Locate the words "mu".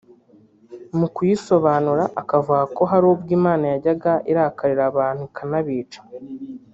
0.97-1.07